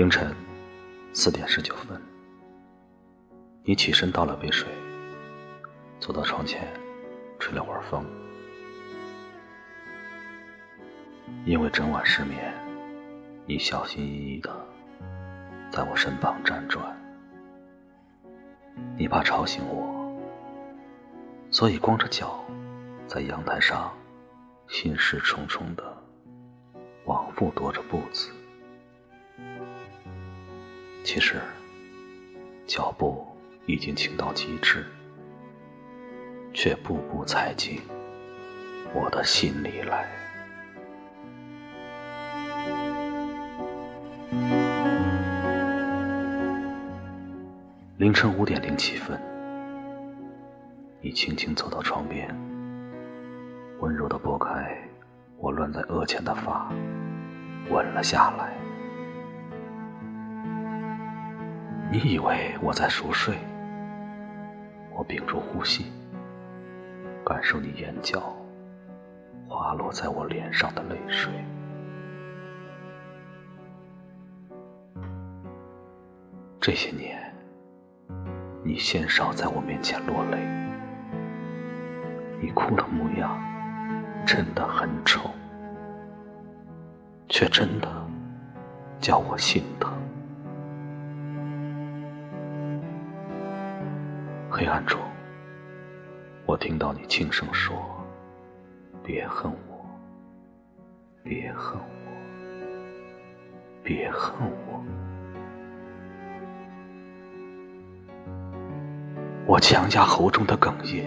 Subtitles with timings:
[0.00, 0.34] 凌晨
[1.12, 2.00] 四点十九分，
[3.64, 4.66] 你起身倒了杯水，
[5.98, 6.66] 走到床前，
[7.38, 8.02] 吹了会儿风。
[11.44, 12.50] 因为整晚失眠，
[13.44, 14.50] 你小心翼翼的
[15.70, 16.98] 在我身旁辗转，
[18.96, 20.18] 你怕吵醒我，
[21.50, 22.42] 所以光着脚
[23.06, 23.92] 在阳台上
[24.66, 25.94] 心事重重的
[27.04, 28.30] 往复踱着步子。
[31.02, 31.40] 其实，
[32.66, 33.26] 脚步
[33.66, 34.84] 已经轻到极致，
[36.52, 37.80] 却步步踩进
[38.94, 40.08] 我的心里来。
[47.96, 49.20] 凌晨五点零七分，
[51.00, 52.28] 你轻轻走到床边，
[53.80, 54.78] 温柔的拨开
[55.38, 56.70] 我乱在额前的发，
[57.68, 58.69] 吻了下来。
[61.92, 63.36] 你以为我在熟睡，
[64.96, 65.86] 我屏住呼吸，
[67.26, 68.32] 感受你眼角
[69.48, 71.32] 滑落在我脸上的泪水。
[76.60, 77.18] 这些年，
[78.62, 80.38] 你鲜少在我面前落泪，
[82.40, 83.36] 你哭的模样
[84.24, 85.28] 真的很丑，
[87.28, 87.88] 却真的
[89.00, 89.89] 叫我心疼。
[94.60, 95.00] 黑暗中，
[96.44, 97.74] 我听到你轻声说
[99.02, 99.86] ：“别恨我，
[101.22, 102.12] 别恨我，
[103.82, 104.84] 别恨我。”
[109.48, 111.06] 我强压喉中的哽咽，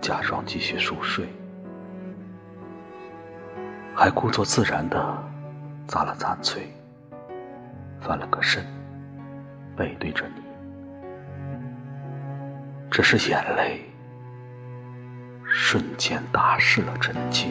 [0.00, 1.28] 假装继续熟睡，
[3.94, 4.98] 还故作自然的
[5.86, 6.66] 咂了咂嘴，
[8.00, 8.64] 翻了个身，
[9.76, 10.49] 背对着你。
[12.90, 13.80] 只是眼泪
[15.44, 17.46] 瞬间打湿了枕巾。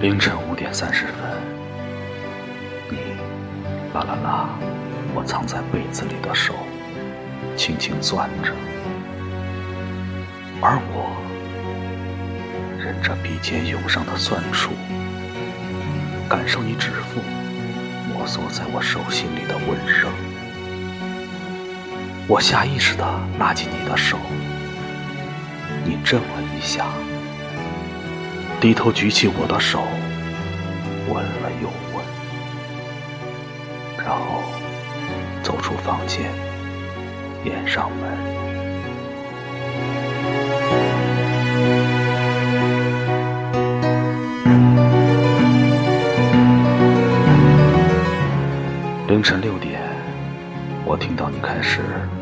[0.00, 1.14] 凌晨五点三十分，
[2.88, 2.96] 你
[3.92, 4.48] 拉了拉
[5.14, 6.54] 我藏在被子里的手，
[7.56, 8.52] 轻轻攥着，
[10.62, 11.27] 而我。
[12.88, 14.70] 忍着鼻尖涌上的酸楚，
[16.26, 17.20] 感受你指腹
[18.08, 20.08] 摩挲在我手心里的温热。
[22.26, 23.04] 我下意识地
[23.38, 24.16] 拉起你的手，
[25.84, 26.86] 你怔了一下，
[28.58, 29.82] 低头举起我的手，
[31.12, 32.02] 吻了又吻，
[33.98, 34.44] 然后
[35.42, 36.30] 走出房间，
[37.44, 38.47] 掩上门。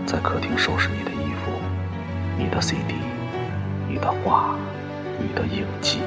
[0.07, 1.53] 在客厅收拾你的衣服、
[2.39, 2.95] 你的 CD、
[3.89, 4.57] 你的画、
[5.19, 6.01] 你的影集。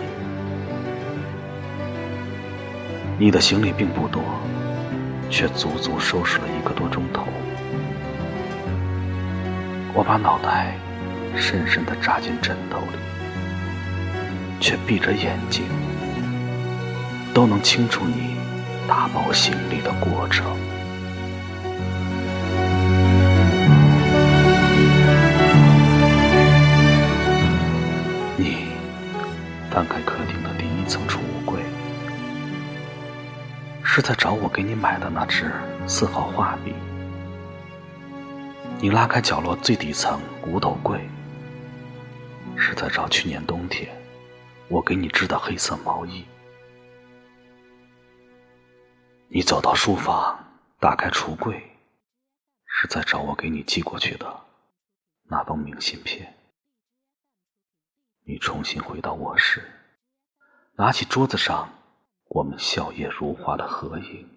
[3.18, 4.24] 你的行李并不多，
[5.30, 7.26] 却足足收拾了一个多钟头。
[9.94, 10.76] 我把脑袋
[11.36, 12.98] 深深的扎进枕头里，
[14.62, 15.66] 却闭着眼睛，
[17.34, 18.36] 都能清楚你
[18.88, 20.46] 打包行李的过程。
[34.00, 35.52] 是在找我给你买的那支
[35.86, 36.74] 四号画笔。
[38.80, 41.02] 你拉开角落最底层骨头柜，
[42.56, 43.94] 是在找去年冬天
[44.70, 46.24] 我给你织的黑色毛衣。
[49.28, 50.46] 你走到书房，
[50.80, 51.62] 打开橱柜，
[52.68, 54.34] 是在找我给你寄过去的
[55.24, 56.38] 那封明信片。
[58.24, 59.62] 你重新回到卧室，
[60.78, 61.70] 拿起桌子上
[62.30, 64.30] 我们笑靥如花的合影，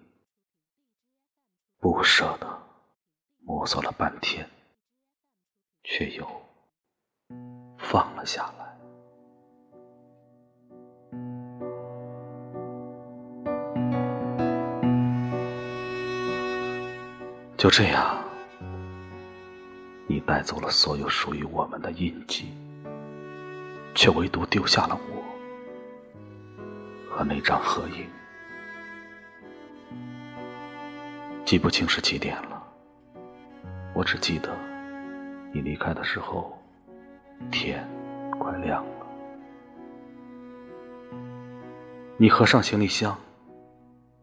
[1.79, 2.47] 不舍得
[3.37, 4.49] 摸索了半天，
[5.83, 6.27] 却又
[7.77, 8.75] 放了下来。
[17.55, 18.21] 就这样，
[20.07, 22.51] 你带走了所有属于我们的印记。
[23.95, 25.23] 却唯独丢下了我
[27.13, 28.09] 和那张合影。
[31.45, 32.63] 记不清是几点了，
[33.93, 34.49] 我只记得
[35.53, 36.57] 你离开的时候，
[37.51, 37.87] 天
[38.39, 39.05] 快亮了。
[42.17, 43.15] 你合上行李箱，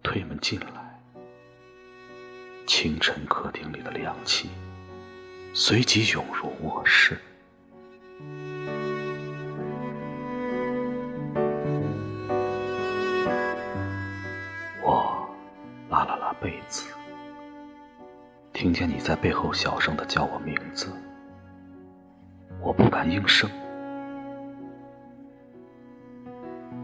[0.02, 1.00] 推门进来，
[2.66, 4.50] 清晨客厅里的凉气
[5.54, 7.16] 随即涌入卧室。
[18.52, 20.92] 听见你在背后小声的叫我名字，
[22.60, 23.48] 我不敢应声。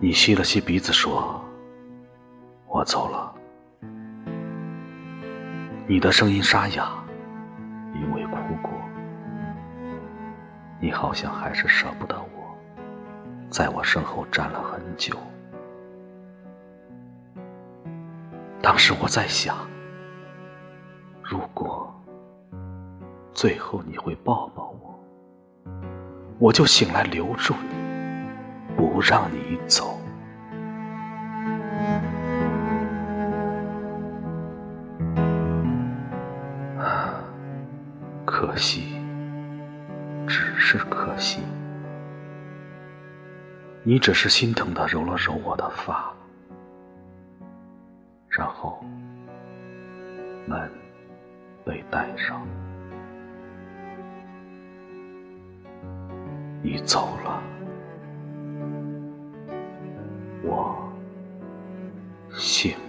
[0.01, 1.45] 你吸了吸鼻子，说
[2.67, 3.35] ：“我走了。”
[5.87, 6.91] 你的声音沙哑，
[7.95, 8.73] 因为哭过。
[10.81, 12.57] 你好像还是舍不得我，
[13.51, 15.17] 在我身后站了很久。
[18.63, 19.57] 当时我在想，
[21.29, 21.93] 如果
[23.35, 24.99] 最后你会抱抱我，
[26.39, 27.87] 我就醒来留住你。
[28.77, 29.99] 不让你走，
[38.27, 39.01] 可惜，
[40.27, 41.41] 只是可惜，
[43.83, 46.13] 你只是心疼的揉了揉我的发，
[48.29, 48.85] 然后
[50.47, 50.71] 门
[51.67, 52.47] 被带上，
[56.63, 57.43] 你走了。
[60.45, 60.79] 我
[62.31, 62.86] 醒。